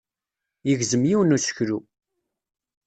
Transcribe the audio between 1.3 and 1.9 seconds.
n useklu.